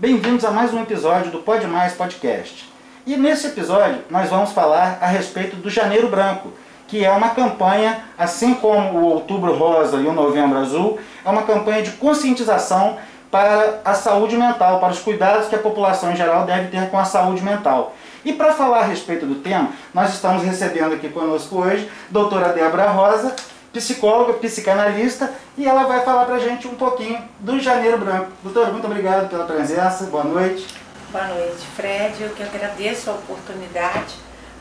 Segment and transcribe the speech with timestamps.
[0.00, 2.72] Bem-vindos a mais um episódio do Pode Mais Podcast.
[3.04, 6.52] E nesse episódio nós vamos falar a respeito do Janeiro Branco,
[6.86, 11.42] que é uma campanha, assim como o Outubro Rosa e o Novembro Azul, é uma
[11.42, 12.96] campanha de conscientização
[13.28, 16.98] para a saúde mental, para os cuidados que a população em geral deve ter com
[17.00, 17.92] a saúde mental.
[18.24, 22.52] E para falar a respeito do tema, nós estamos recebendo aqui conosco hoje a doutora
[22.52, 23.34] Débora Rosa,
[23.78, 28.32] psicóloga, psicanalista, e ela vai falar para a gente um pouquinho do Janeiro Branco.
[28.42, 30.66] Doutora, muito obrigado pela presença, boa noite.
[31.12, 32.20] Boa noite, Fred.
[32.20, 34.16] Eu que agradeço a oportunidade.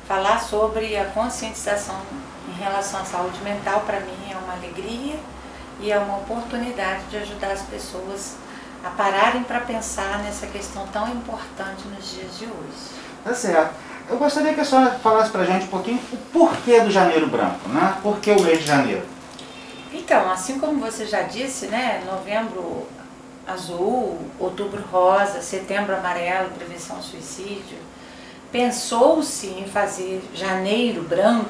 [0.07, 1.99] Falar sobre a conscientização
[2.47, 5.15] em relação à saúde mental, para mim, é uma alegria
[5.81, 8.35] e é uma oportunidade de ajudar as pessoas
[8.85, 12.95] a pararem para pensar nessa questão tão importante nos dias de hoje.
[13.23, 13.73] Tá certo.
[14.09, 17.27] Eu gostaria que a senhora falasse para a gente um pouquinho o porquê do Janeiro
[17.27, 17.97] Branco, né?
[18.01, 19.03] Por que o mês de janeiro?
[19.91, 22.87] Então, assim como você já disse, né, novembro
[23.45, 27.77] azul, outubro rosa, setembro amarelo, prevenção ao suicídio,
[28.49, 31.49] pensou-se em fazer janeiro branco,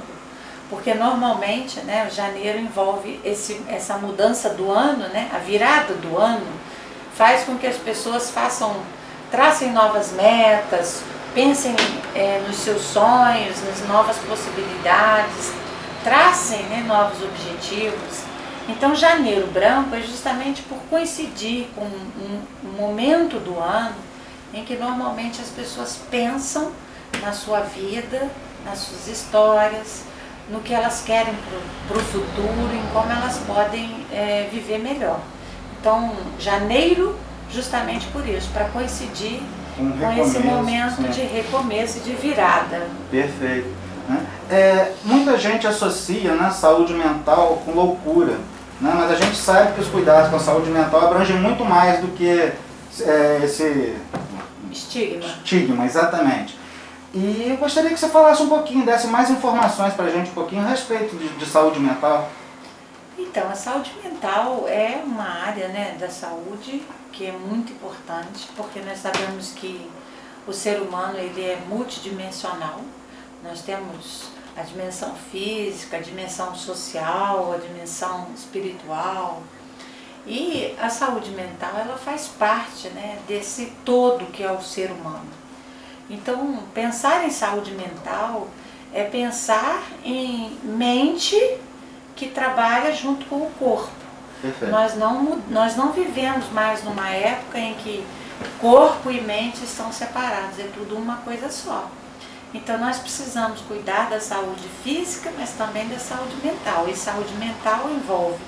[0.70, 6.48] porque normalmente, né, janeiro envolve esse, essa mudança do ano, né, a virada do ano,
[7.14, 8.76] faz com que as pessoas façam,
[9.30, 11.03] tracem novas metas,
[11.38, 11.76] pensem
[12.16, 15.54] é, nos seus sonhos, nas novas possibilidades,
[16.04, 18.24] tracem né, novos objetivos.
[18.68, 23.94] Então, janeiro branco é justamente por coincidir com um, um momento do ano
[24.52, 26.72] em que normalmente as pessoas pensam
[27.22, 28.32] na sua vida,
[28.66, 30.06] nas suas histórias,
[30.50, 31.36] no que elas querem
[31.88, 35.20] para o futuro, em como elas podem é, viver melhor.
[35.80, 37.16] Então, janeiro,
[37.52, 39.40] justamente por isso, para coincidir
[39.80, 41.09] um com esse momento sim.
[41.09, 42.88] de recomeço, de virada.
[43.11, 43.67] Perfeito.
[44.08, 44.25] Né?
[44.50, 48.34] É, muita gente associa né, saúde mental com loucura,
[48.79, 48.94] né?
[48.96, 52.07] mas a gente sabe que os cuidados com a saúde mental abrangem muito mais do
[52.09, 52.52] que
[53.02, 53.96] é, esse
[54.72, 55.25] estigma.
[55.25, 56.57] Estigma, exatamente.
[57.13, 60.34] E eu gostaria que você falasse um pouquinho, desse mais informações para a gente um
[60.34, 62.29] pouquinho a respeito de, de saúde mental.
[63.18, 66.84] Então, a saúde mental é uma área né, da saúde
[67.17, 69.89] que é muito importante, porque nós sabemos que
[70.47, 72.79] o ser humano ele é multidimensional.
[73.44, 79.41] Nós temos a dimensão física, a dimensão social, a dimensão espiritual.
[80.28, 85.31] E a saúde mental ela faz parte né, desse todo que é o ser humano.
[86.07, 88.47] Então, pensar em saúde mental
[88.94, 91.35] é pensar em mente
[92.16, 93.97] que trabalha junto com o corpo.
[94.70, 98.06] Nós não, nós não vivemos mais numa época em que
[98.59, 101.90] corpo e mente estão separados, é tudo uma coisa só.
[102.53, 106.88] Então nós precisamos cuidar da saúde física, mas também da saúde mental.
[106.88, 108.40] E saúde mental envolve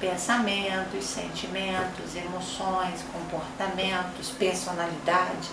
[0.00, 5.48] pensamentos, sentimentos, emoções, comportamentos, personalidade.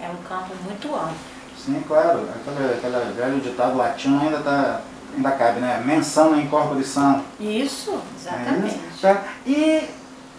[0.00, 1.14] É um campo muito amplo.
[1.56, 2.28] Sim, claro.
[2.30, 4.80] Aquele, aquele velho ditado latino ainda está
[5.14, 5.82] ainda cabe, né?
[5.84, 7.22] Menção em corpo de santo.
[7.38, 8.74] Isso, exatamente.
[8.74, 9.22] É isso, tá?
[9.46, 9.88] E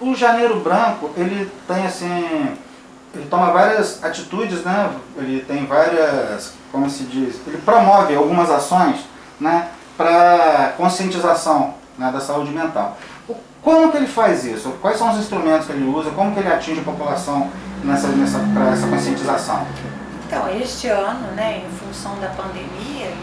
[0.01, 2.57] o Janeiro Branco, ele tem assim,
[3.13, 4.91] ele toma várias atitudes, né?
[5.17, 9.01] Ele tem várias, como se diz, ele promove algumas ações,
[9.39, 9.69] né?
[9.95, 12.97] Para conscientização né, da saúde mental.
[13.61, 14.71] Como que ele faz isso?
[14.81, 16.11] Quais são os instrumentos que ele usa?
[16.11, 17.49] Como que ele atinge a população
[17.83, 19.65] nessa, nessa, para essa conscientização?
[20.27, 23.13] Então, este ano, né, em função da pandemia,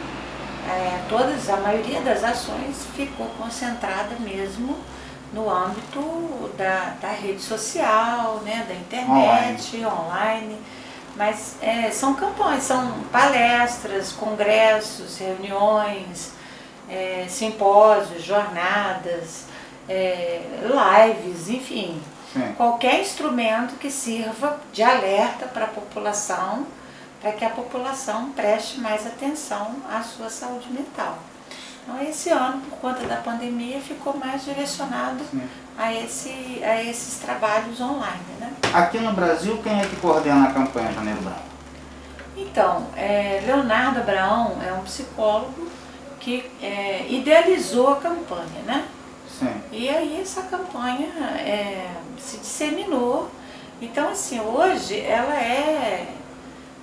[0.71, 4.77] é, todas, a maioria das ações ficou concentrada mesmo
[5.33, 9.87] no âmbito da, da rede social, né, da internet, online.
[9.87, 10.59] online
[11.17, 16.33] mas é, são campanhas, são palestras, congressos, reuniões,
[16.89, 19.45] é, simpósios, jornadas,
[19.89, 22.01] é, lives, enfim.
[22.33, 22.55] Sim.
[22.57, 26.67] Qualquer instrumento que sirva de alerta para a população
[27.21, 31.19] para que a população preste mais atenção à sua saúde mental.
[31.83, 35.25] Então, esse ano, por conta da pandemia, ficou mais direcionado
[35.77, 38.21] a, esse, a esses trabalhos online.
[38.39, 38.53] Né?
[38.73, 41.51] Aqui no Brasil, quem é que coordena a campanha Janeiro Branco?
[42.37, 45.69] Então, é, Leonardo Abraão é um psicólogo
[46.19, 48.87] que é, idealizou a campanha, né?
[49.39, 49.55] Sim.
[49.73, 51.09] E aí essa campanha
[51.39, 53.31] é, se disseminou.
[53.81, 56.15] Então, assim, hoje ela é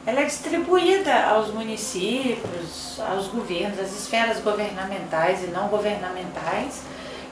[0.08, 6.82] ela é distribuída aos municípios, aos governos, às esferas governamentais e não governamentais,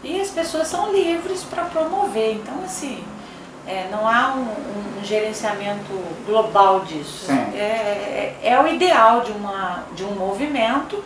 [0.03, 2.33] e as pessoas são livres para promover.
[2.33, 3.01] Então, assim,
[3.65, 5.89] é, não há um, um, gerenciamento
[6.25, 7.31] global disso.
[7.55, 11.01] É, é, é, o ideal de, uma, de um movimento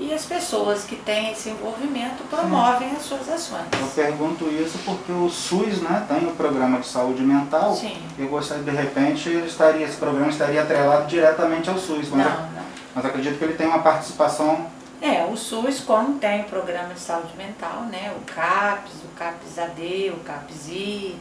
[0.00, 2.96] e as pessoas que têm esse envolvimento promovem Sim.
[2.96, 3.66] as suas ações.
[3.78, 7.74] Eu pergunto isso porque o SUS né, tem o programa de saúde mental.
[7.74, 8.02] Sim.
[8.18, 12.08] Eu gostaria, de repente, estaria, esse programa estaria atrelado diretamente ao SUS.
[12.08, 12.62] Mas, não, não.
[12.94, 14.66] mas acredito que ele tem uma participação.
[15.02, 20.12] É, o SUS, como tem o programa de saúde mental, né, o CAPS, o CAPS-AD,
[20.16, 21.16] o CAPS-I,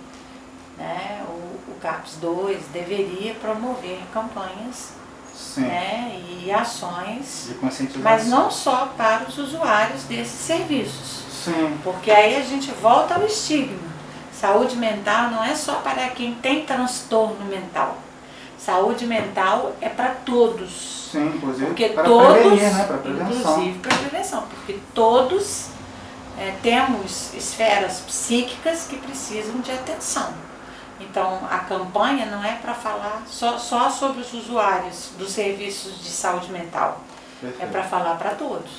[0.78, 4.99] né, o, o CAPS-2, deveria promover campanhas
[5.58, 7.52] né, e ações,
[8.02, 11.24] mas não só para os usuários desses serviços.
[11.44, 11.78] Sim.
[11.84, 13.90] Porque aí a gente volta ao estigma.
[14.32, 17.98] Saúde mental não é só para quem tem transtorno mental.
[18.58, 21.10] Saúde mental é para todos.
[21.12, 22.84] Sim, inclusive porque para todos, prevenir, né?
[22.84, 23.40] para prevenção.
[23.40, 25.68] Inclusive para prevenção, porque todos
[26.38, 30.34] é, temos esferas psíquicas que precisam de atenção.
[31.00, 36.10] Então, a campanha não é para falar só, só sobre os usuários dos serviços de
[36.10, 37.02] saúde mental.
[37.42, 37.64] É Perfeito.
[37.64, 38.70] É para falar para todos.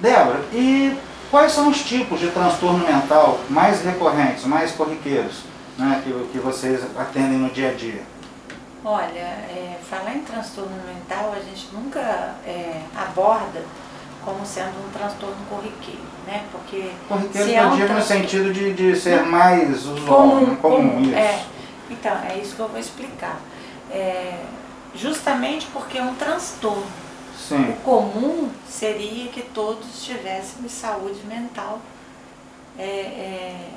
[0.00, 0.96] Débora, e
[1.30, 5.42] quais são os tipos de transtorno mental mais recorrentes, mais corriqueiros,
[5.78, 8.02] né, que, que vocês atendem no dia a dia?
[8.84, 13.62] Olha, é, falar em transtorno mental a gente nunca é, aborda
[14.24, 16.44] como sendo um transtorno corriqueiro, né?
[16.50, 20.58] Porque corriqueiro se é um no sentido de, de ser mais usual, comum, né?
[20.60, 21.14] comum, comum isso.
[21.14, 21.44] É.
[21.90, 23.38] Então, é isso que eu vou explicar.
[23.90, 24.40] É,
[24.94, 26.86] justamente porque é um transtorno.
[27.38, 27.70] Sim.
[27.70, 31.80] O comum seria que todos tivéssemos saúde mental
[32.78, 33.68] é, é,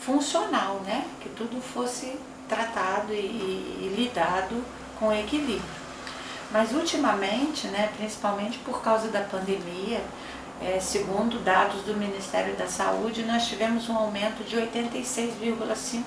[0.00, 1.04] funcional, né?
[1.20, 2.16] Que tudo fosse
[2.48, 4.64] tratado e, e lidado
[4.98, 5.79] com equilíbrio.
[6.52, 10.02] Mas ultimamente, né, principalmente por causa da pandemia,
[10.60, 16.04] é, segundo dados do Ministério da Saúde, nós tivemos um aumento de 86,5%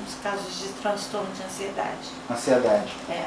[0.00, 2.08] nos casos de transtorno de ansiedade.
[2.30, 2.92] Ansiedade.
[3.08, 3.24] É.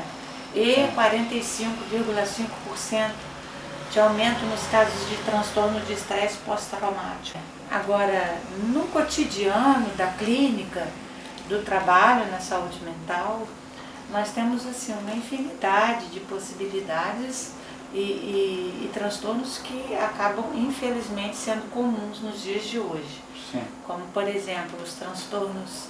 [0.55, 3.11] E 45,5%
[3.91, 7.37] de aumento nos casos de transtorno de estresse pós-traumático.
[7.69, 8.37] Agora,
[8.69, 10.87] no cotidiano da clínica,
[11.49, 13.45] do trabalho na saúde mental,
[14.13, 17.51] nós temos assim uma infinidade de possibilidades
[17.91, 23.23] e, e, e, transtornos que acabam infelizmente sendo comuns nos dias de hoje.
[23.51, 23.63] Sim.
[23.85, 25.87] Como por exemplo os transtornos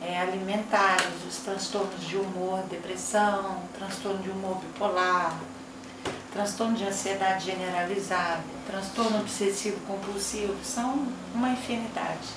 [0.00, 5.38] é, alimentares, os transtornos de humor, depressão, transtorno de humor bipolar,
[6.32, 12.28] transtorno de ansiedade generalizada, transtorno obsessivo compulsivo, são uma infinidade.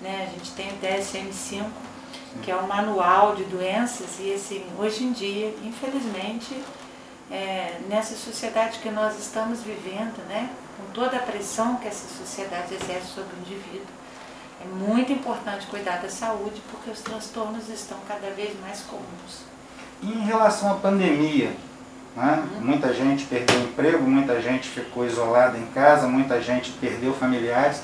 [0.00, 0.28] Né?
[0.28, 1.93] A gente tem o DSM-5
[2.42, 6.62] que é o manual de doenças, e assim, hoje em dia, infelizmente,
[7.30, 12.74] é, nessa sociedade que nós estamos vivendo, né, com toda a pressão que essa sociedade
[12.74, 13.86] exerce sobre o indivíduo,
[14.60, 19.44] é muito importante cuidar da saúde porque os transtornos estão cada vez mais comuns.
[20.02, 21.52] Em relação à pandemia,
[22.16, 22.44] né?
[22.54, 22.66] Uhum.
[22.66, 27.82] muita gente perdeu emprego, muita gente ficou isolada em casa, muita gente perdeu familiares.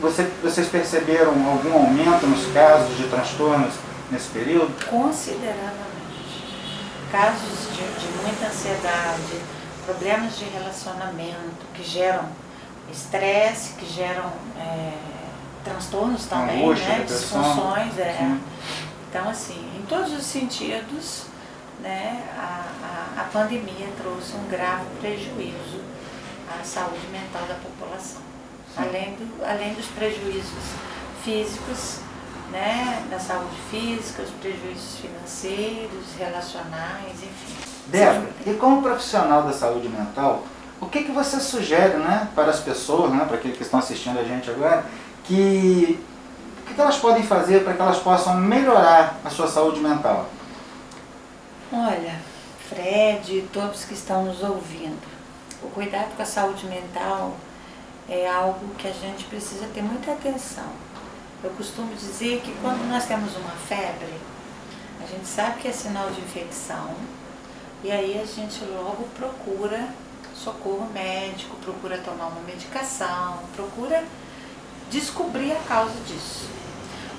[0.00, 3.74] Você, vocês perceberam algum aumento nos casos de transtornos
[4.10, 4.72] nesse período?
[4.86, 5.88] Consideravelmente.
[7.10, 9.42] Casos de, de muita ansiedade,
[9.84, 12.28] problemas de relacionamento que geram
[12.92, 14.92] estresse, que geram é,
[15.64, 17.04] transtornos também, Angústia, né?
[17.04, 17.98] disfunções.
[17.98, 18.36] É.
[19.10, 21.24] Então, assim, em todos os sentidos,
[21.80, 25.80] né, a, a, a pandemia trouxe um grave prejuízo
[26.48, 28.27] à saúde mental da população
[28.78, 30.64] além, do, além dos prejuízos
[31.24, 32.00] físicos,
[32.50, 37.56] né, da saúde física, os prejuízos financeiros, relacionais, enfim.
[37.88, 40.44] Débora, e como profissional da saúde mental,
[40.80, 44.18] o que, que você sugere né, para as pessoas, né, para aqueles que estão assistindo
[44.18, 44.84] a gente agora,
[45.24, 45.98] que
[46.68, 50.26] que, que elas podem fazer para que elas possam melhorar a sua saúde mental?
[51.72, 52.20] Olha,
[52.68, 55.00] Fred e todos que estão nos ouvindo,
[55.62, 57.34] o cuidado com a saúde mental
[58.08, 60.70] é algo que a gente precisa ter muita atenção.
[61.42, 64.12] Eu costumo dizer que quando nós temos uma febre,
[65.02, 66.94] a gente sabe que é sinal de infecção
[67.84, 69.88] e aí a gente logo procura
[70.34, 74.04] socorro médico, procura tomar uma medicação, procura
[74.90, 76.48] descobrir a causa disso.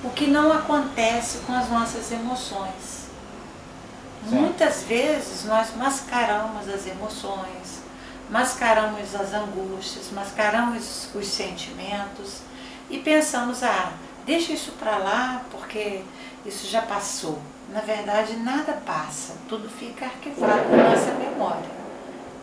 [0.03, 3.09] O que não acontece com as nossas emoções.
[4.27, 4.35] Sim.
[4.35, 7.81] Muitas vezes nós mascaramos as emoções,
[8.29, 12.41] mascaramos as angústias, mascaramos os sentimentos
[12.89, 13.93] e pensamos, ah,
[14.25, 16.01] deixa isso para lá porque
[16.45, 17.39] isso já passou.
[17.71, 21.69] Na verdade, nada passa, tudo fica arquivado na nossa memória.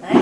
[0.00, 0.12] Né?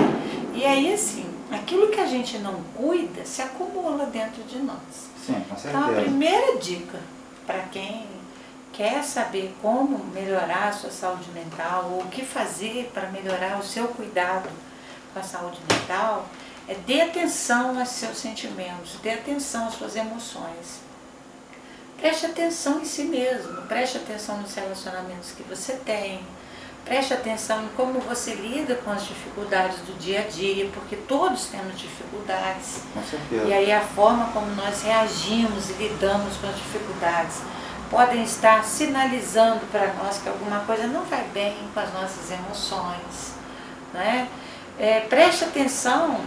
[0.53, 4.79] E aí, assim, aquilo que a gente não cuida se acumula dentro de nós.
[5.23, 5.77] Sim, com certeza.
[5.77, 6.99] Então, a primeira dica
[7.45, 8.07] para quem
[8.73, 13.63] quer saber como melhorar a sua saúde mental ou o que fazer para melhorar o
[13.63, 14.49] seu cuidado
[15.15, 16.27] com a saúde mental
[16.67, 20.81] É dê atenção aos seus sentimentos, dê atenção às suas emoções.
[21.97, 26.19] Preste atenção em si mesmo, preste atenção nos relacionamentos que você tem,
[26.83, 31.45] preste atenção em como você lida com as dificuldades do dia a dia, porque todos
[31.45, 32.81] temos dificuldades.
[32.93, 33.45] Com certeza.
[33.45, 37.41] E aí a forma como nós reagimos e lidamos com as dificuldades
[37.91, 43.35] podem estar sinalizando para nós que alguma coisa não vai bem com as nossas emoções.
[43.93, 44.27] Né?
[44.77, 46.19] É, preste atenção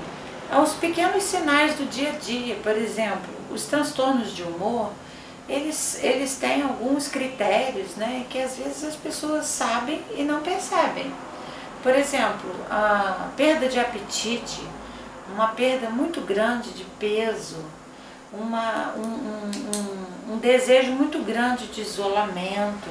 [0.50, 2.56] aos pequenos sinais do dia a dia.
[2.56, 4.90] Por exemplo, os transtornos de humor,
[5.48, 11.12] eles, eles têm alguns critérios né, que às vezes as pessoas sabem e não percebem.
[11.82, 14.62] Por exemplo, a perda de apetite,
[15.32, 17.64] uma perda muito grande de peso,
[18.32, 22.90] uma, um, um, um, um desejo muito grande de isolamento,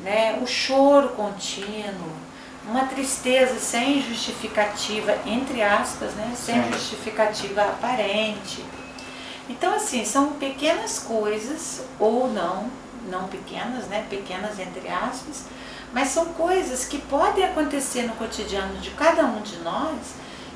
[0.00, 2.25] né, o choro contínuo,
[2.68, 6.32] uma tristeza sem justificativa, entre aspas, né?
[6.34, 6.72] sem Sim.
[6.72, 8.64] justificativa aparente.
[9.48, 12.68] Então, assim, são pequenas coisas, ou não,
[13.08, 14.04] não pequenas, né?
[14.10, 15.44] pequenas entre aspas,
[15.92, 19.98] mas são coisas que podem acontecer no cotidiano de cada um de nós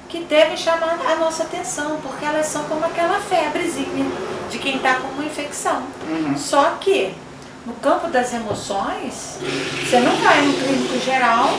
[0.09, 4.05] que devem chamar a nossa atenção, porque elas são como aquela febrezinha
[4.51, 5.85] de quem está com uma infecção.
[6.09, 6.37] Uhum.
[6.37, 7.15] Só que
[7.65, 9.39] no campo das emoções,
[9.85, 11.57] você não vai no clínico geral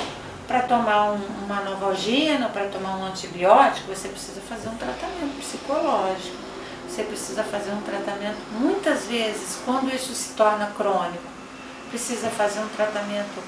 [0.52, 6.36] para tomar um, uma novalgina, para tomar um antibiótico, você precisa fazer um tratamento psicológico.
[6.90, 11.24] Você precisa fazer um tratamento, muitas vezes, quando isso se torna crônico,
[11.90, 13.42] precisa fazer um tratamento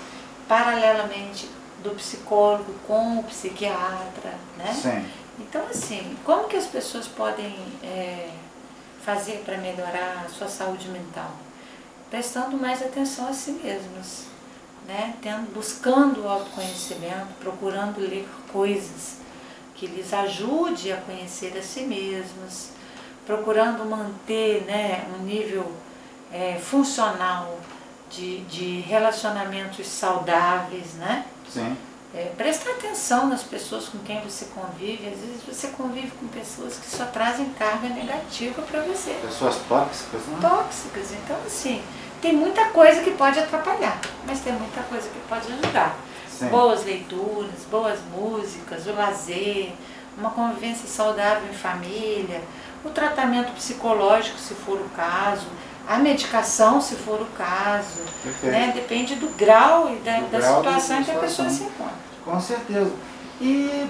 [0.47, 1.49] paralelamente
[1.83, 4.73] do psicólogo com o psiquiatra, né?
[4.73, 5.05] Sim.
[5.39, 8.29] Então, assim, como que as pessoas podem é,
[9.05, 11.31] fazer para melhorar a sua saúde mental?
[12.09, 14.32] Prestando mais atenção a si mesmas
[14.87, 15.15] né?
[15.21, 19.17] Tendo, buscando o autoconhecimento, procurando ler coisas
[19.75, 22.69] que lhes ajude a conhecer a si mesmas,
[23.25, 25.71] procurando manter né, um nível
[26.31, 27.59] é, funcional
[28.09, 31.25] de, de relacionamentos saudáveis, né?
[31.49, 31.75] Sim.
[32.15, 35.07] É, prestar atenção nas pessoas com quem você convive.
[35.07, 39.17] Às vezes você convive com pessoas que só trazem carga negativa para você.
[39.19, 40.37] Pessoas tóxicas, né?
[40.39, 41.11] Tóxicas.
[41.11, 41.81] Então, assim,
[42.23, 45.93] tem muita coisa que pode atrapalhar, mas tem muita coisa que pode ajudar.
[46.25, 46.47] Sim.
[46.47, 49.73] Boas leituras, boas músicas, o lazer,
[50.17, 52.41] uma convivência saudável em família,
[52.85, 55.47] o tratamento psicológico, se for o caso,
[55.85, 57.99] a medicação, se for o caso.
[58.41, 58.71] Né?
[58.73, 61.93] Depende do grau e da, do da grau situação em que a pessoa se encontra.
[62.23, 62.93] Com certeza.
[63.41, 63.85] E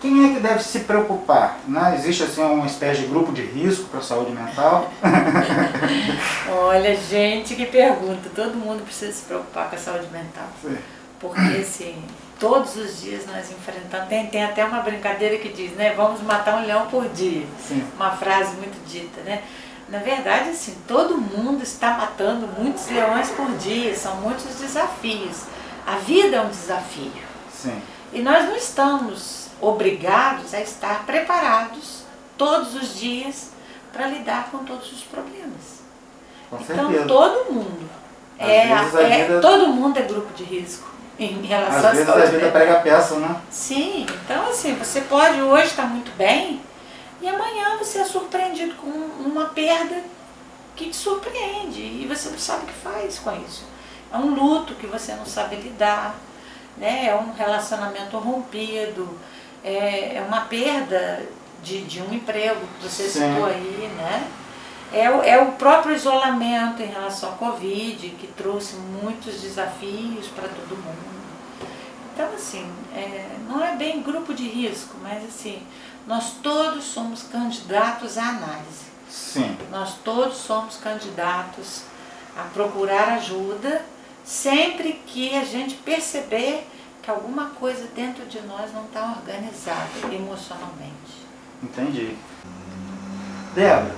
[0.00, 1.58] quem é que deve se preocupar?
[1.66, 1.94] Né?
[1.96, 4.90] Existe assim uma espécie de grupo de risco para a saúde mental?
[6.50, 8.28] Olha, gente, que pergunta.
[8.34, 10.48] Todo mundo precisa se preocupar com a saúde mental.
[10.62, 10.76] Sim.
[11.18, 12.02] Porque assim,
[12.38, 14.08] todos os dias nós enfrentamos.
[14.08, 15.94] Tem, tem até uma brincadeira que diz, né?
[15.96, 17.46] Vamos matar um leão por dia.
[17.66, 17.86] Sim.
[17.96, 19.42] Uma frase muito dita, né?
[19.88, 25.44] Na verdade, assim, todo mundo está matando muitos leões por dia, são muitos desafios.
[25.86, 27.12] A vida é um desafio.
[27.52, 27.80] Sim.
[28.12, 32.02] E nós não estamos obrigados a estar preparados
[32.36, 33.50] todos os dias
[33.92, 35.80] para lidar com todos os problemas.
[36.50, 37.08] Com então certeza.
[37.08, 37.90] todo mundo
[38.38, 39.40] é, é vida...
[39.40, 43.40] todo mundo é grupo de risco em relação Às vezes a vida pega peça, né?
[43.50, 46.60] Sim, então assim, você pode hoje estar muito bem
[47.20, 50.02] e amanhã você é surpreendido com uma perda
[50.74, 53.64] que te surpreende e você não sabe o que faz com isso.
[54.12, 56.14] É um luto que você não sabe lidar,
[56.76, 57.06] né?
[57.06, 59.18] é um relacionamento rompido,
[59.64, 61.26] é, é uma perda
[61.62, 63.28] de, de um emprego, que você Sim.
[63.30, 64.30] citou aí, né?
[64.92, 70.48] É o, é o próprio isolamento em relação à Covid, que trouxe muitos desafios para
[70.48, 71.16] todo mundo.
[72.14, 75.60] Então, assim, é, não é bem grupo de risco, mas assim,
[76.06, 78.86] nós todos somos candidatos à análise.
[79.10, 79.56] Sim.
[79.70, 81.82] Nós todos somos candidatos
[82.36, 83.84] a procurar ajuda
[84.24, 86.66] sempre que a gente perceber
[87.06, 91.24] que alguma coisa dentro de nós não está organizada emocionalmente.
[91.62, 92.16] Entendi.
[93.54, 93.94] Débora,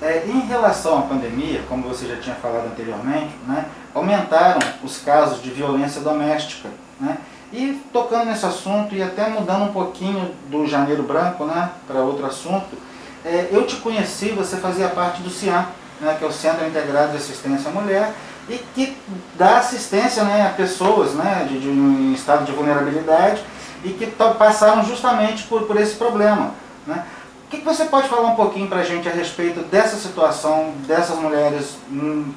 [0.00, 5.42] é, em relação à pandemia, como você já tinha falado anteriormente, né, aumentaram os casos
[5.42, 6.68] de violência doméstica.
[7.00, 7.18] Né?
[7.52, 12.24] E tocando nesse assunto e até mudando um pouquinho do Janeiro Branco né, para outro
[12.24, 12.78] assunto,
[13.24, 15.66] é, eu te conheci, você fazia parte do CIAM,
[16.00, 18.14] né, que é o Centro Integrado de Assistência à Mulher,
[18.48, 18.96] e que
[19.36, 23.42] dá assistência né, a pessoas né, de, de um estado de vulnerabilidade
[23.84, 26.54] e que passaram justamente por, por esse problema.
[26.86, 27.04] Né?
[27.46, 30.72] O que, que você pode falar um pouquinho para a gente a respeito dessa situação,
[30.86, 31.76] dessas mulheres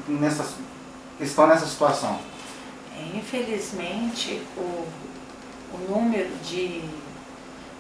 [0.08, 0.56] nessas,
[1.18, 2.20] que estão nessa situação?
[2.98, 4.86] É, infelizmente, o,
[5.74, 6.84] o número de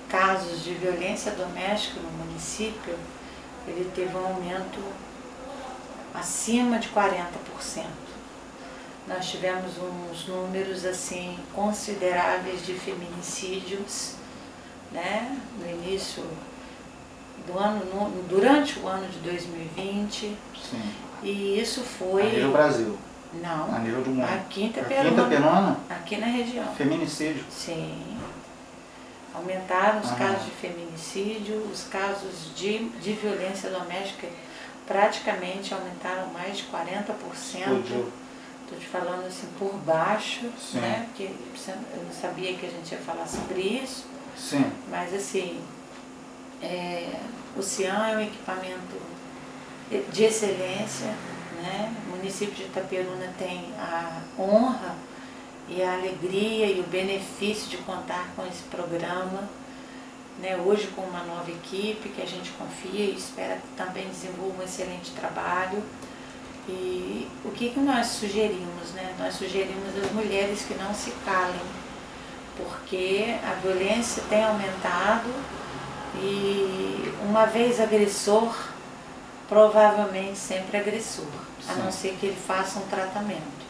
[0.10, 2.96] casos de violência doméstica no município,
[3.68, 4.80] ele teve um aumento
[6.14, 8.05] acima de 40%.
[9.08, 14.14] Nós tivemos uns números assim consideráveis de feminicídios,
[14.92, 16.24] né, no início
[17.46, 20.36] do ano, no, durante o ano de 2020.
[20.70, 20.92] Sim.
[21.22, 22.24] E isso foi.
[22.24, 22.98] A nível Brasil.
[23.34, 23.76] Não.
[23.76, 24.24] A nível do mundo.
[24.24, 25.10] Aqui em Aqui em Itaperuna.
[25.12, 26.76] Itaperuna, Aqui na região.
[26.76, 27.44] feminicídio.
[27.52, 28.18] Sim.
[29.36, 30.16] Aumentaram os Ah.
[30.16, 34.28] casos de feminicídio, os casos de, de violência doméstica
[34.88, 37.60] praticamente aumentaram mais de 40%.
[37.60, 38.12] Explodiu.
[38.66, 40.80] Estou te falando assim por baixo, Sim.
[40.80, 41.06] né?
[41.08, 44.66] Porque eu não sabia que a gente ia falar sobre isso, Sim.
[44.90, 45.62] mas assim,
[46.64, 47.20] é,
[47.56, 49.00] o CIAN é um equipamento
[50.12, 51.14] de excelência,
[51.62, 51.94] né?
[52.08, 54.96] O município de Itaperuna tem a honra
[55.70, 59.48] e a alegria e o benefício de contar com esse programa,
[60.40, 60.58] né?
[60.58, 64.66] Hoje com uma nova equipe que a gente confia e espera que também desenvolva um
[64.66, 65.84] excelente trabalho.
[66.68, 69.14] E o que, que nós sugerimos, né?
[69.20, 71.62] Nós sugerimos às mulheres que não se calem,
[72.58, 75.30] porque a violência tem aumentado
[76.16, 78.56] e uma vez agressor,
[79.48, 81.26] provavelmente sempre agressor,
[81.70, 81.82] a Sim.
[81.82, 83.66] não ser que ele faça um tratamento.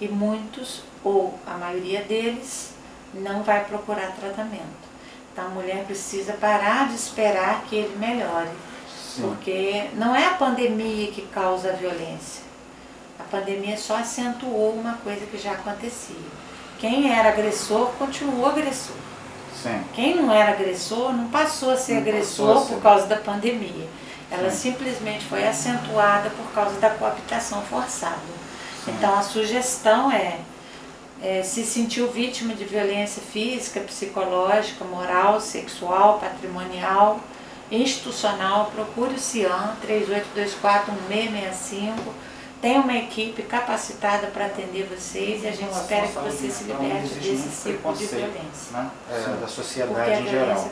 [0.00, 2.74] E muitos, ou a maioria deles,
[3.12, 4.94] não vai procurar tratamento.
[5.32, 8.50] Então a mulher precisa parar de esperar que ele melhore.
[9.14, 9.22] Sim.
[9.22, 12.42] Porque não é a pandemia que causa a violência.
[13.18, 16.16] A pandemia só acentuou uma coisa que já acontecia.
[16.78, 18.96] Quem era agressor continuou agressor.
[19.62, 19.80] Sim.
[19.94, 22.74] Quem não era agressor não passou a ser Não agressor a ser.
[22.74, 23.88] por causa da pandemia.
[24.30, 24.72] Ela Sim.
[24.72, 28.16] simplesmente foi acentuada por causa da coabitação forçada.
[28.84, 28.92] Sim.
[28.98, 30.38] Então a sugestão é,
[31.22, 37.20] é, se sentiu vítima de violência física, psicológica, moral, sexual, patrimonial,
[37.70, 41.94] institucional, procure o CIAN 38241665.
[42.60, 46.64] Tem uma equipe capacitada para atender vocês e a gente espera que saúde você se
[46.64, 48.72] liberte desse tipo de preconceito, violência.
[48.72, 48.90] Né?
[49.10, 50.70] É, da Porque sociedade a em geral.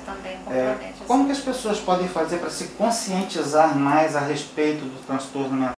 [0.50, 5.52] É, como que as pessoas podem fazer para se conscientizar mais a respeito do transtorno
[5.55, 5.74] mental?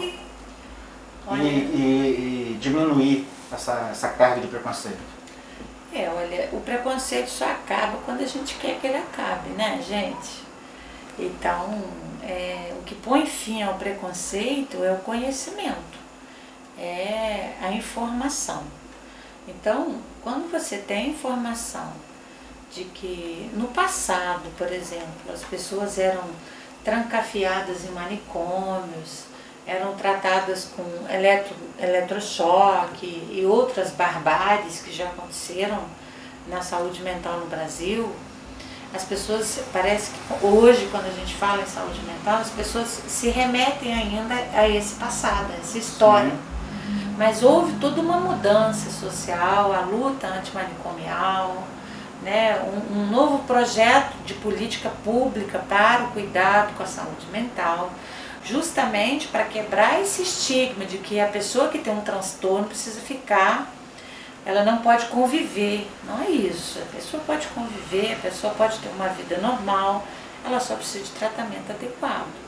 [0.00, 0.18] E,
[1.26, 3.26] Olha, e- e diminuir
[3.94, 4.98] essa, carga de preconceito.
[5.92, 10.42] É, olha, o preconceito só acaba quando a gente quer que ele acabe, né, gente?
[11.18, 11.82] Então,
[12.22, 15.98] é, o que põe fim ao preconceito é o conhecimento,
[16.76, 18.64] é a informação.
[19.46, 21.92] Então, quando você tem informação
[22.72, 26.24] de que no passado, por exemplo, as pessoas eram
[26.82, 29.26] trancafiadas em manicômios,
[29.66, 35.80] eram tratadas com eletro, eletrochoque e outras barbáries que já aconteceram
[36.48, 38.14] na saúde mental no Brasil,
[38.94, 43.28] as pessoas, parece que hoje, quando a gente fala em saúde mental, as pessoas se
[43.28, 46.30] remetem ainda a esse passado, a essa história.
[46.30, 47.14] Sim.
[47.18, 51.64] Mas houve toda uma mudança social, a luta antimanicomial,
[52.22, 57.90] né, um, um novo projeto de política pública para o cuidado com a saúde mental,
[58.44, 63.72] justamente para quebrar esse estigma de que a pessoa que tem um transtorno precisa ficar,
[64.44, 65.88] ela não pode conviver.
[66.06, 66.78] Não é isso.
[66.78, 70.06] A pessoa pode conviver, a pessoa pode ter uma vida normal,
[70.44, 72.44] ela só precisa de tratamento adequado.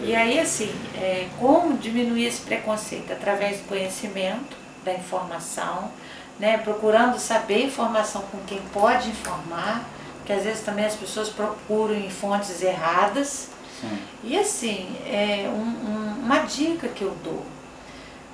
[0.00, 3.12] E aí, assim, é, como diminuir esse preconceito?
[3.12, 5.90] Através do conhecimento, da informação,
[6.38, 9.84] né, procurando saber informação com quem pode informar,
[10.18, 13.48] porque às vezes também as pessoas procuram em fontes erradas.
[13.80, 13.98] Sim.
[14.24, 17.44] E assim, é um- um- uma dica que eu dou.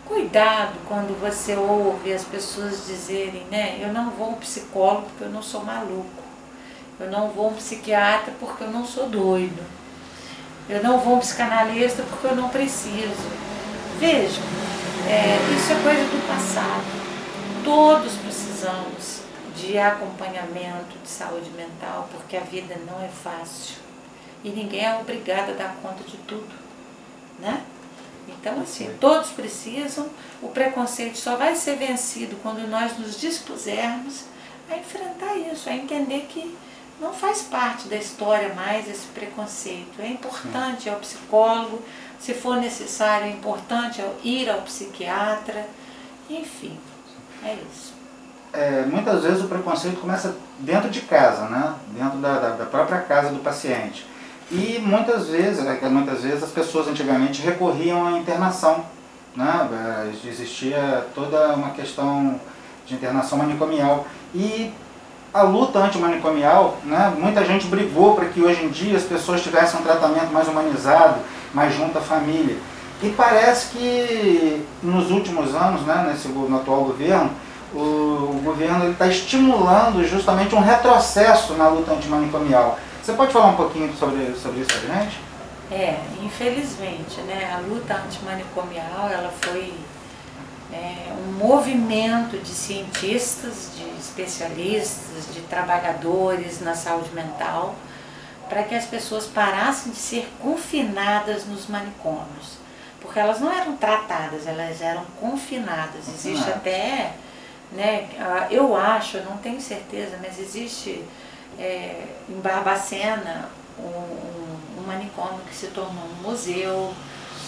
[0.06, 3.78] Cuidado quando você ouve as pessoas dizerem, né?
[3.80, 6.22] Eu não vou um psicólogo porque eu não sou maluco.
[7.00, 9.62] Eu não vou um psiquiatra porque eu não sou doido.
[10.68, 13.30] Eu não vou um psicanalista porque eu não preciso.
[13.98, 14.42] Vejam,
[15.08, 17.02] é, isso é coisa do passado.
[17.64, 19.22] Todos precisamos
[19.56, 23.76] de acompanhamento de saúde mental porque a vida não é fácil
[24.44, 26.54] e ninguém é obrigado a dar conta de tudo,
[27.38, 27.62] né?
[28.28, 30.08] Então, assim, todos precisam,
[30.40, 34.24] o preconceito só vai ser vencido quando nós nos dispusermos
[34.70, 36.56] a enfrentar isso, a entender que
[37.00, 40.00] não faz parte da história mais esse preconceito.
[40.00, 41.82] É importante ao psicólogo,
[42.20, 45.66] se for necessário, é importante ir ao psiquiatra,
[46.30, 46.78] enfim,
[47.44, 47.92] é isso.
[48.52, 51.74] É, muitas vezes o preconceito começa dentro de casa, né?
[51.88, 54.06] dentro da, da- da própria casa do paciente.
[54.52, 58.84] E muitas vezes, né, muitas vezes as pessoas antigamente recorriam à internação.
[59.34, 59.68] Né?
[59.72, 62.38] É, existia toda uma questão
[62.86, 64.06] de internação manicomial.
[64.34, 64.70] E
[65.32, 69.80] a luta antimanicomial, né, muita gente brigou para que hoje em dia as pessoas tivessem
[69.80, 71.20] um tratamento mais humanizado,
[71.54, 72.58] mais junto à família.
[73.02, 77.30] E parece que nos últimos anos, né, nesse, no atual governo,
[77.74, 82.78] o, o governo está estimulando justamente um retrocesso na luta antimanicomial.
[83.02, 85.18] Você pode falar um pouquinho sobre, sobre isso para gente?
[85.72, 89.74] É, infelizmente, né, a luta antimanicomial ela foi
[90.72, 97.74] é, um movimento de cientistas, de especialistas, de trabalhadores na saúde mental,
[98.48, 102.58] para que as pessoas parassem de ser confinadas nos manicômios.
[103.00, 106.06] Porque elas não eram tratadas, elas eram confinadas.
[106.06, 107.14] Existe até,
[107.72, 108.08] né,
[108.48, 111.02] eu acho, não tenho certeza, mas existe
[111.62, 111.94] é,
[112.28, 113.48] em Barbacena
[113.78, 116.92] um, um, um, manicômio que se tornou um museu,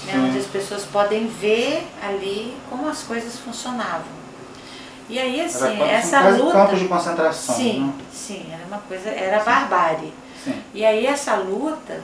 [0.04, 4.14] né, onde as pessoas podem ver ali como as coisas funcionavam.
[5.08, 6.52] E aí assim, essa quase luta.
[6.52, 7.54] campos de concentração.
[7.56, 7.92] Sim, né?
[8.12, 9.44] sim, era uma coisa, era sim.
[9.44, 10.14] barbárie.
[10.42, 10.62] Sim.
[10.72, 12.00] E aí essa luta,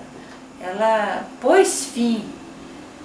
[0.61, 2.29] ela pôs fim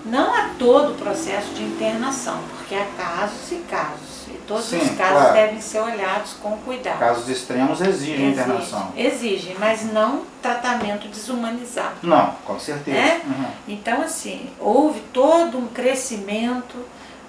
[0.06, 4.05] não a todo o processo de internação, porque há casos e casos.
[4.48, 5.34] Todos Sim, os casos claro.
[5.34, 7.00] devem ser olhados com cuidado.
[7.00, 8.94] Casos extremos exigem Exige, internação.
[8.96, 11.96] Exigem, mas não tratamento desumanizado.
[12.04, 12.98] Não, com certeza.
[12.98, 13.22] É?
[13.26, 13.52] Uhum.
[13.68, 16.76] Então, assim, houve todo um crescimento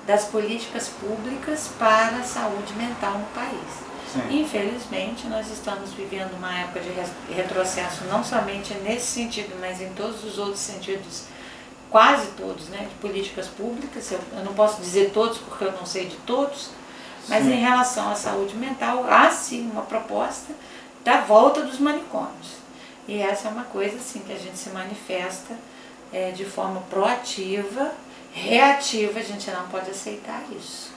[0.07, 3.87] das políticas públicas para a saúde mental no país.
[4.13, 4.41] Sim.
[4.43, 10.23] Infelizmente, nós estamos vivendo uma época de retrocesso, não somente nesse sentido, mas em todos
[10.25, 11.25] os outros sentidos,
[11.91, 14.13] quase todos, né, de políticas públicas.
[14.13, 16.71] Eu não posso dizer todos porque eu não sei de todos,
[17.29, 17.53] mas Sim.
[17.53, 20.53] em relação à saúde mental, há sim uma proposta
[21.05, 22.57] da volta dos manicômios.
[23.09, 25.55] E essa é uma coisa assim que a gente se manifesta
[26.13, 27.93] eh, de forma proativa,
[28.33, 30.97] reativa, a gente não pode aceitar isso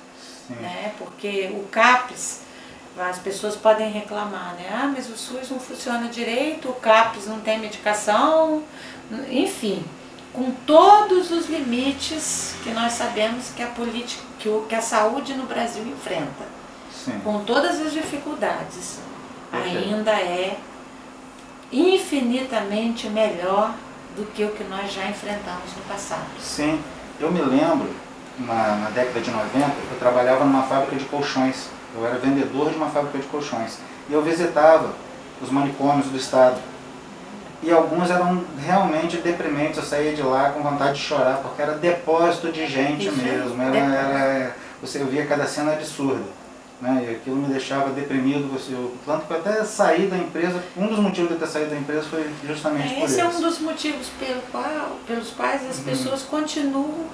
[0.49, 0.55] Sim.
[0.55, 0.93] né?
[0.97, 2.41] Porque o CAPES,
[2.97, 4.67] as pessoas podem reclamar, né?
[4.71, 8.63] Ah, mas o SUS não funciona direito, o CAPES não tem medicação,
[9.29, 9.83] enfim,
[10.33, 15.33] com todos os limites que nós sabemos que a política, que, o, que a saúde
[15.33, 16.45] no Brasil enfrenta,
[16.93, 17.19] Sim.
[17.23, 18.99] com todas as dificuldades,
[19.51, 19.77] Perfeito.
[19.77, 20.57] ainda é
[21.71, 23.73] infinitamente melhor
[24.15, 26.27] do que o que nós já enfrentamos no passado.
[26.39, 26.79] Sim.
[27.19, 27.89] Eu me lembro,
[28.39, 31.69] na, na década de 90, eu trabalhava numa fábrica de colchões.
[31.95, 33.77] Eu era vendedor de uma fábrica de colchões.
[34.09, 34.93] E eu visitava
[35.41, 36.59] os manicômios do estado.
[37.61, 39.77] E alguns eram realmente deprimentes.
[39.77, 43.61] Eu saía de lá com vontade de chorar, porque era depósito de gente Isso, mesmo.
[43.61, 46.23] Era, era, você via cada cena absurda.
[46.81, 47.07] Né?
[47.07, 48.49] E aquilo me deixava deprimido.
[48.53, 50.63] Você, eu, tanto que eu até saí da empresa.
[50.77, 53.21] Um dos motivos de eu ter saído da empresa foi justamente por Esse isso.
[53.21, 57.05] é um dos motivos pelo qual, pelos quais as pessoas continuam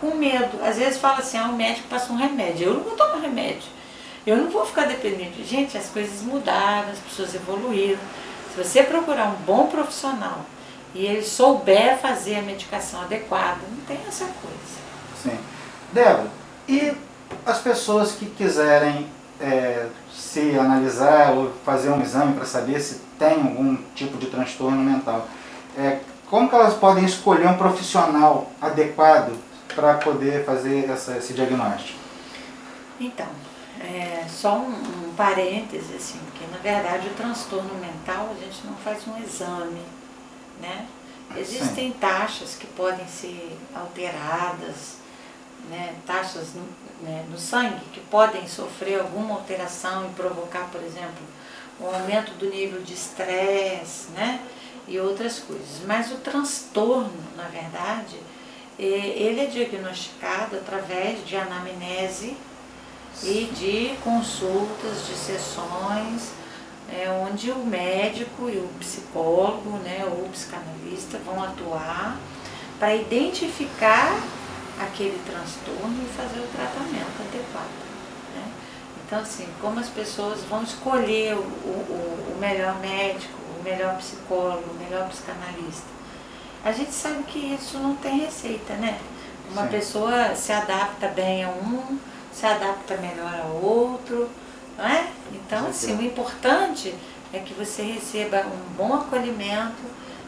[0.00, 0.62] com medo.
[0.64, 2.68] Às vezes fala assim, ah, o médico passa um remédio.
[2.68, 3.68] Eu não vou tomar remédio.
[4.26, 5.44] Eu não vou ficar dependente.
[5.44, 7.98] Gente, as coisas mudaram, as pessoas evoluíram.
[8.54, 10.40] Se você procurar um bom profissional
[10.94, 14.80] e ele souber fazer a medicação adequada, não tem essa coisa.
[15.22, 15.38] Sim.
[15.92, 16.30] Débora,
[16.68, 16.92] e
[17.46, 19.06] as pessoas que quiserem
[19.40, 24.78] é, se analisar ou fazer um exame para saber se tem algum tipo de transtorno
[24.78, 25.26] mental,
[25.78, 29.32] é, como que elas podem escolher um profissional adequado
[29.74, 31.98] para poder fazer essa, esse diagnóstico?
[33.00, 33.26] Então,
[33.80, 38.74] é, só um, um parêntese, assim, que na verdade o transtorno mental a gente não
[38.76, 39.82] faz um exame,
[40.60, 40.86] né?
[41.36, 44.96] Existem taxas que podem ser alteradas,
[45.68, 45.94] né?
[46.04, 46.62] taxas no,
[47.02, 51.22] né, no sangue que podem sofrer alguma alteração e provocar, por exemplo,
[51.80, 54.40] um aumento do nível de estresse, né?
[54.88, 55.80] E outras coisas.
[55.86, 58.16] Mas o transtorno, na verdade,
[58.78, 62.36] eh, ele é diagnosticado através de anamnese
[63.22, 66.30] e de consultas, de sessões,
[66.92, 72.18] é, onde o médico e o psicólogo, né, ou o psicanalista vão atuar
[72.78, 74.18] para identificar
[74.80, 77.90] aquele transtorno e fazer o tratamento adequado.
[78.34, 78.52] Né?
[79.06, 84.70] Então, assim, como as pessoas vão escolher o, o, o melhor médico, o melhor psicólogo,
[84.70, 86.00] o melhor psicanalista?
[86.64, 88.98] A gente sabe que isso não tem receita, né?
[89.50, 89.68] Uma Sim.
[89.68, 91.98] pessoa se adapta bem a um,
[92.32, 94.28] se adapta melhor a outro,
[94.76, 95.06] não é?
[95.32, 96.94] Então, assim, o importante
[97.32, 99.82] é que você receba um bom acolhimento,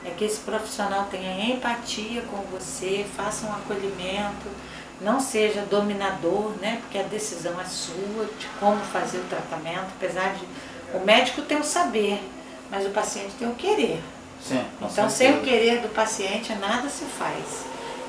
[0.05, 4.49] é que esse profissional tenha empatia com você, faça um acolhimento,
[5.01, 6.79] não seja dominador, né?
[6.83, 10.45] Porque a decisão é sua de como fazer o tratamento, apesar de
[10.95, 12.23] o médico tem o saber,
[12.71, 14.03] mas o paciente tem o querer.
[14.41, 17.65] Sim, Então, sem o querer do paciente, nada se faz.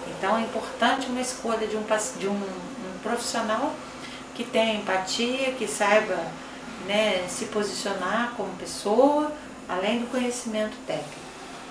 [0.08, 1.84] Então, é importante uma escolha de um,
[2.19, 3.71] de um, um profissional
[4.34, 6.17] que tenha empatia, que saiba
[6.88, 9.32] né, se posicionar como pessoa,
[9.67, 11.24] além do conhecimento técnico.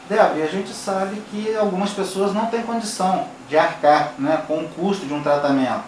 [0.08, 4.58] Débora, e a gente sabe que algumas pessoas não têm condição de arcar né, com
[4.58, 5.84] o custo de um tratamento.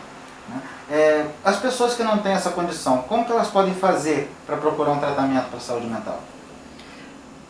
[0.48, 0.62] né?
[0.90, 4.92] É, as pessoas que não têm essa condição, como que elas podem fazer para procurar
[4.92, 6.20] um tratamento para saúde mental?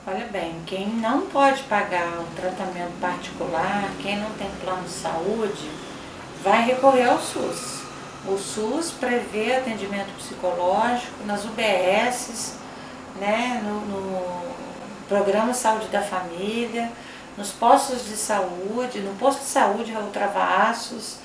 [0.07, 5.71] Olha bem, quem não pode pagar um tratamento particular, quem não tem plano de saúde,
[6.43, 7.84] vai recorrer ao SUS.
[8.27, 12.55] O SUS prevê atendimento psicológico nas UBSs,
[13.17, 14.55] né, no, no
[15.09, 16.91] Programa Saúde da Família,
[17.37, 21.17] nos postos de saúde, no posto de saúde Raul Travassos,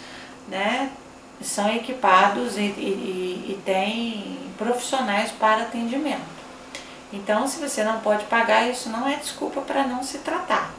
[0.47, 0.91] né,
[1.41, 6.39] são equipados e, e, e tem profissionais para atendimento.
[7.13, 10.71] Então, se você não pode pagar, isso não é desculpa para não se tratar.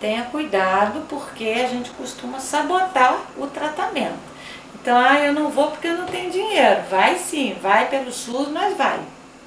[0.00, 4.37] Tenha cuidado, porque a gente costuma sabotar o tratamento.
[4.80, 6.82] Então, ah, eu não vou porque eu não tenho dinheiro.
[6.90, 9.00] Vai sim, vai pelo SUS, mas vai.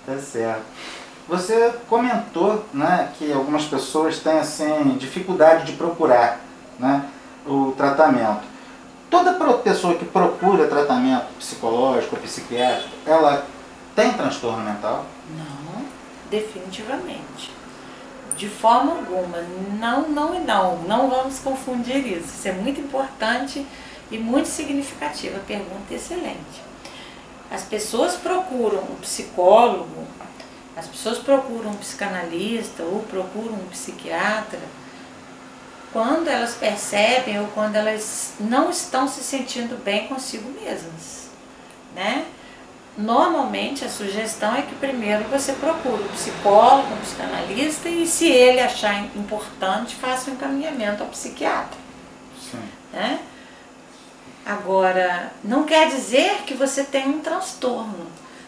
[0.05, 0.63] Tá certo.
[1.27, 6.41] Você comentou né, que algumas pessoas têm assim, dificuldade de procurar
[6.77, 7.05] né,
[7.45, 8.51] o tratamento.
[9.09, 13.45] Toda pessoa que procura tratamento psicológico ou psiquiátrico, ela
[13.95, 15.05] tem transtorno mental?
[15.37, 15.85] Não,
[16.29, 17.51] definitivamente.
[18.35, 19.37] De forma alguma.
[19.79, 20.77] Não, não e não.
[20.79, 22.27] Não vamos confundir isso.
[22.27, 23.65] Isso é muito importante
[24.11, 25.37] e muito significativo.
[25.37, 26.61] A pergunta é excelente.
[27.49, 30.05] As pessoas procuram um psicólogo,
[30.75, 34.59] as pessoas procuram um psicanalista ou procuram um psiquiatra
[35.91, 41.29] quando elas percebem ou quando elas não estão se sentindo bem consigo mesmas,
[41.93, 42.25] né?
[42.97, 48.59] Normalmente a sugestão é que primeiro você procure um psicólogo, um psicanalista e se ele
[48.59, 51.77] achar importante, faça um encaminhamento ao psiquiatra,
[52.39, 52.61] Sim.
[52.93, 53.19] né?
[54.45, 58.07] Agora, não quer dizer que você tem um transtorno.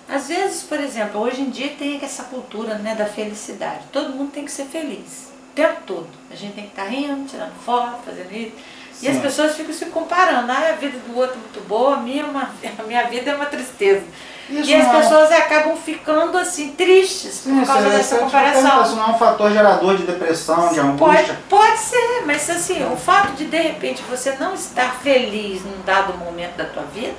[0.09, 3.85] Às vezes, por exemplo, hoje em dia tem essa cultura né, da felicidade.
[3.91, 6.07] Todo mundo tem que ser feliz, o tempo todo.
[6.29, 8.53] A gente tem que estar rindo, tirando foto, fazendo isso.
[9.01, 9.21] E as Sim.
[9.21, 10.51] pessoas ficam se comparando.
[10.51, 13.31] Ah, a vida do outro é muito boa, a minha, é uma, a minha vida
[13.31, 14.03] é uma tristeza.
[14.49, 18.83] Isso e as é pessoas acabam ficando assim, tristes por causa isso- dessa isso- comparação.
[18.83, 20.79] Isso não é um fator gerador de depressão, de Pode,
[21.19, 21.39] angústia?
[21.49, 26.13] pode ser, mas assim, o fato de de repente você não estar feliz num dado
[26.17, 27.15] momento da tua vida,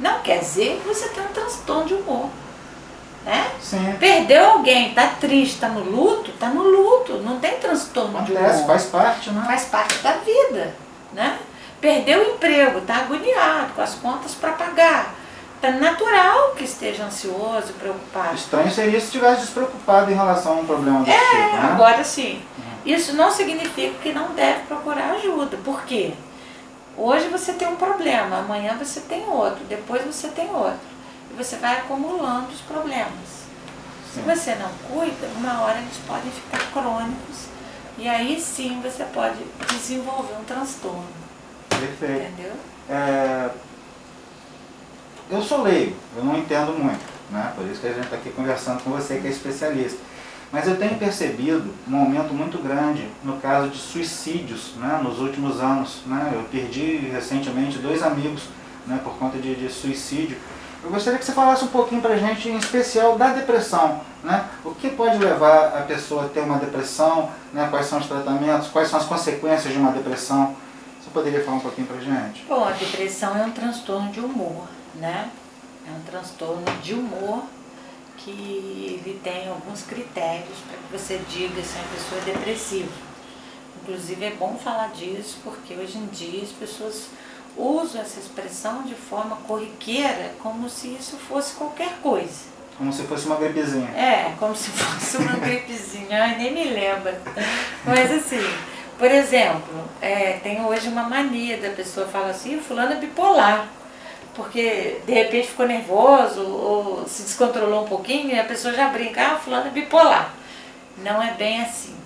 [0.00, 2.28] não quer dizer que você tem um transtorno de humor.
[3.24, 3.50] Né?
[3.60, 3.96] Sim.
[3.98, 8.58] Perdeu alguém, tá triste, tá no luto, tá no luto, não tem transtorno de Acontece,
[8.58, 8.66] humor.
[8.68, 9.42] faz parte, né?
[9.44, 10.72] Faz parte da vida,
[11.12, 11.36] né?
[11.80, 15.12] Perdeu o emprego, tá agoniado, com as contas para pagar.
[15.60, 18.34] Tá natural que esteja ansioso, preocupado.
[18.34, 21.52] Estranho seria se estivesse despreocupado em relação a um problema desse tipo, né?
[21.54, 22.42] É, Agora sim,
[22.84, 25.56] isso não significa que não deve procurar ajuda.
[25.64, 26.12] Por quê?
[26.96, 30.96] Hoje você tem um problema, amanhã você tem outro, depois você tem outro.
[31.30, 33.46] E você vai acumulando os problemas.
[34.12, 34.22] Se Sim.
[34.22, 37.46] você não cuida, uma hora eles podem ficar crônicos
[37.98, 39.36] e aí sim você pode
[39.68, 41.06] desenvolver um transtorno.
[41.68, 42.22] Perfeito.
[42.22, 42.52] Entendeu?
[42.88, 43.50] É,
[45.28, 47.52] Eu sou leigo, eu não entendo muito, né?
[47.56, 49.98] Por isso que a gente está aqui conversando com você que é especialista.
[50.52, 55.60] Mas eu tenho percebido um aumento muito grande no caso de suicídios né, nos últimos
[55.60, 56.02] anos.
[56.06, 56.30] Né?
[56.32, 58.44] Eu perdi recentemente dois amigos
[58.86, 60.36] né, por conta de, de suicídio.
[60.84, 64.00] Eu gostaria que você falasse um pouquinho para a gente, em especial da depressão.
[64.22, 64.44] Né?
[64.64, 67.28] O que pode levar a pessoa a ter uma depressão?
[67.52, 67.66] Né?
[67.68, 68.68] Quais são os tratamentos?
[68.68, 70.54] Quais são as consequências de uma depressão?
[71.00, 72.44] Você poderia falar um pouquinho para a gente?
[72.48, 74.68] Bom, a depressão é um transtorno de humor,
[75.00, 75.30] né?
[75.86, 77.44] É um transtorno de humor
[78.16, 82.92] que ele tem alguns critérios para que você diga se uma pessoa é depressiva.
[83.82, 87.08] Inclusive é bom falar disso porque hoje em dia as pessoas
[87.56, 92.56] usam essa expressão de forma corriqueira como se isso fosse qualquer coisa.
[92.76, 93.88] Como se fosse uma gripezinha.
[93.90, 97.14] É, como se fosse uma gripezinha, ai, nem me lembro.
[97.84, 98.42] Mas assim,
[98.98, 103.68] por exemplo, é, tem hoje uma mania da pessoa falar assim, fulano é bipolar.
[104.36, 109.22] Porque de repente ficou nervoso ou se descontrolou um pouquinho e a pessoa já brinca,
[109.22, 110.34] ah, fulano é bipolar.
[110.98, 111.96] Não é bem assim.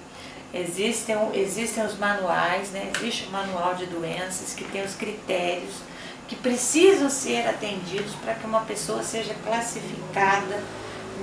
[0.54, 2.90] Existem, existem os manuais, né?
[2.96, 5.74] existe o manual de doenças que tem os critérios
[6.26, 10.62] que precisam ser atendidos para que uma pessoa seja classificada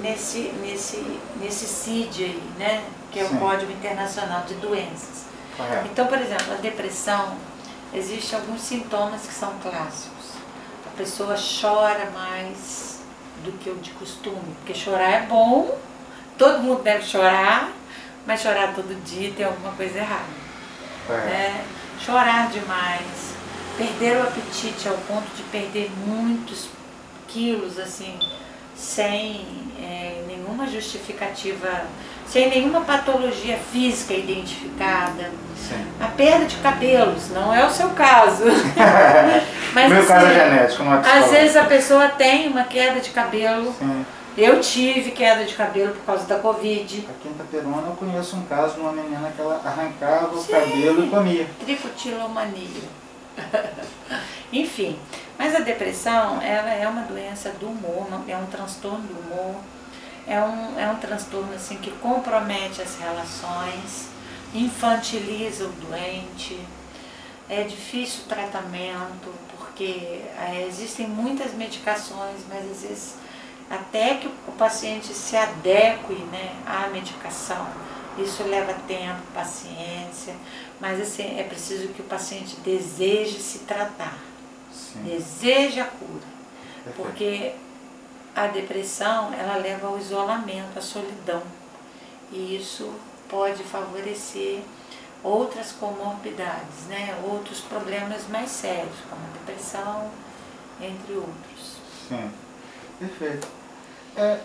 [0.01, 2.83] nesse, nesse, nesse CID aí, né?
[3.11, 3.37] que é o Sim.
[3.37, 5.25] Código Internacional de Doenças.
[5.55, 5.87] Correto.
[5.91, 7.37] Então, por exemplo, a depressão,
[7.93, 10.27] existem alguns sintomas que são clássicos.
[10.97, 13.01] A pessoa chora mais
[13.45, 15.77] do que o de costume, porque chorar é bom,
[16.39, 17.71] todo mundo deve chorar,
[18.25, 20.25] Mas chorar todo dia tem alguma coisa errada.
[21.07, 21.13] É.
[21.13, 21.65] Né?
[22.03, 23.35] Chorar demais,
[23.77, 26.67] perder o apetite ao ponto de perder muitos
[27.27, 28.17] quilos, assim,
[28.75, 29.45] sem
[29.79, 31.85] é, nenhuma justificativa,
[32.29, 35.31] sem nenhuma patologia física identificada.
[35.55, 35.85] Sim.
[35.99, 38.43] A perda de cabelos, não é o seu caso.
[39.73, 42.99] Mas, Meu caso é assim, genético, não é Às vezes a pessoa tem uma queda
[42.99, 43.73] de cabelo.
[43.77, 44.05] Sim.
[44.37, 47.07] Eu tive queda de cabelo por causa da Covid.
[47.09, 51.05] Aqui em Itaperuna eu conheço um caso de uma menina que ela arrancava o cabelo
[51.05, 51.47] e comia.
[51.59, 52.83] Tricotilomania.
[54.53, 54.97] Enfim,
[55.39, 59.55] mas a depressão, ela é uma doença do humor, é um transtorno do humor,
[60.27, 64.09] é um, é um transtorno assim que compromete as relações,
[64.53, 66.59] infantiliza o doente,
[67.49, 73.15] é difícil o tratamento, porque é, existem muitas medicações, mas às vezes
[73.69, 77.67] até que o paciente se adeque né, à medicação,
[78.17, 80.35] isso leva tempo, paciência,
[80.79, 84.17] mas assim, é preciso que o paciente deseje se tratar,
[84.71, 85.03] Sim.
[85.03, 86.21] deseje a cura,
[86.83, 86.95] Perfeito.
[86.95, 87.53] porque
[88.37, 91.41] a depressão ela leva ao isolamento, à solidão,
[92.31, 92.87] e isso
[93.27, 94.59] pode favorecer
[95.23, 97.17] outras comorbidades, né?
[97.27, 100.11] outros problemas mais sérios, como a depressão,
[100.79, 101.77] entre outros.
[102.07, 102.29] Sim,
[102.99, 103.47] perfeito.
[104.15, 104.39] É,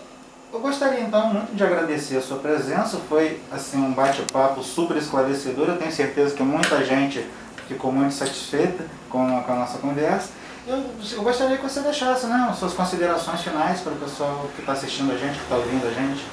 [0.50, 2.98] eu gostaria então muito de agradecer a sua presença.
[3.10, 5.68] Foi assim um bate-papo super esclarecedor.
[5.68, 7.26] Eu tenho certeza que muita gente
[7.68, 10.30] ficou muito satisfeita com a, com a nossa conversa.
[10.64, 10.84] Eu,
[11.24, 15.12] gostaria que você deixasse né, as suas considerações finais para o pessoal que está assistindo
[15.12, 16.24] a gente, que está ouvindo a gente.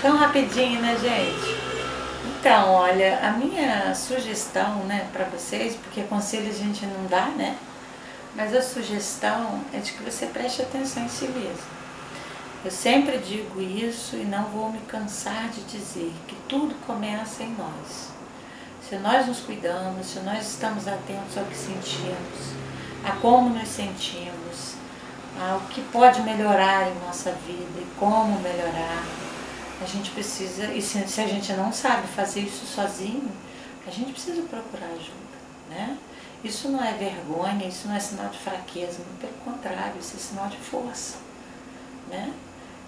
[0.00, 1.76] Tão rapidinho, né, gente?
[2.40, 7.56] Então, olha, a minha sugestão, né, para vocês, porque conselho a gente não dá, né?
[8.34, 11.76] Mas a sugestão é de que você preste atenção em si mesmo.
[12.64, 17.54] Eu sempre digo isso e não vou me cansar de dizer que tudo começa em
[17.58, 18.08] nós.
[18.88, 22.65] Se nós nos cuidamos, se nós estamos atentos ao que sentimos,
[23.06, 24.74] a como nos sentimos,
[25.40, 29.04] ao que pode melhorar em nossa vida e como melhorar,
[29.80, 33.30] a gente precisa, e se, se a gente não sabe fazer isso sozinho,
[33.86, 35.36] a gente precisa procurar ajuda,
[35.70, 35.96] né?
[36.42, 40.48] Isso não é vergonha, isso não é sinal de fraqueza, pelo contrário, isso é sinal
[40.48, 41.16] de força,
[42.08, 42.32] né?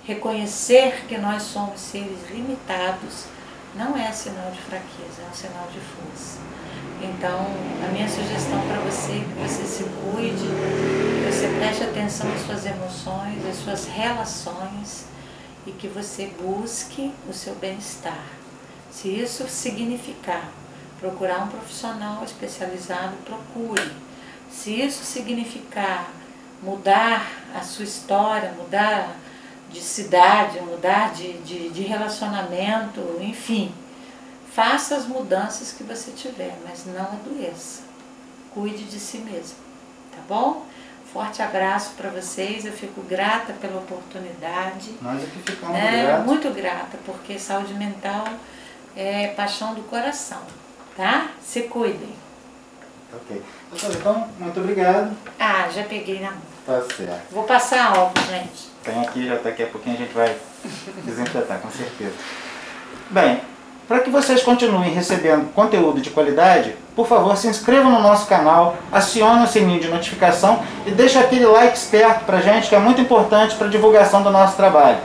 [0.04, 3.26] Reconhecer que nós somos seres limitados
[3.74, 6.38] não é sinal de fraqueza, é um sinal de força.
[7.02, 7.46] Então,
[7.86, 12.40] a minha sugestão para você é que você se cuide, que você preste atenção às
[12.40, 15.06] suas emoções, às suas relações
[15.66, 18.24] e que você busque o seu bem-estar.
[18.90, 20.50] Se isso significar
[20.98, 23.92] procurar um profissional especializado, procure.
[24.50, 26.10] Se isso significar
[26.62, 29.16] mudar a sua história, mudar
[29.70, 33.72] de cidade, mudar de, de, de relacionamento, enfim,
[34.58, 37.82] faça as mudanças que você tiver, mas não adoeça.
[38.52, 39.54] Cuide de si mesmo,
[40.10, 40.66] tá bom?
[41.12, 44.96] Forte abraço para vocês, eu fico grata pela oportunidade.
[45.00, 46.26] Nós aqui ficamos É, gratos.
[46.26, 48.24] muito grata, porque saúde mental
[48.96, 50.42] é paixão do coração,
[50.96, 51.28] tá?
[51.40, 52.12] Se cuidem.
[53.14, 53.40] Ok.
[53.72, 55.16] Então, muito obrigado.
[55.38, 56.42] Ah, já peguei na mão.
[56.66, 57.30] Tá certo.
[57.30, 58.68] Vou passar álcool, gente.
[58.82, 60.36] Tem aqui, já daqui a pouquinho a gente vai
[61.04, 62.14] desinfetar, com certeza.
[63.10, 63.40] Bem,
[63.88, 68.76] para que vocês continuem recebendo conteúdo de qualidade, por favor, se inscrevam no nosso canal,
[68.92, 73.00] acione o sininho de notificação e deixe aquele like esperto pra gente, que é muito
[73.00, 74.98] importante para a divulgação do nosso trabalho.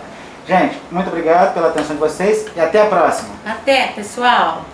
[0.46, 3.30] Gente, muito obrigado pela atenção de vocês e até a próxima.
[3.46, 4.73] Até, pessoal!